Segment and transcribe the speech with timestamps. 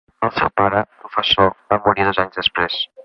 [0.27, 2.81] El seu pare, professor, va morir dos anys després.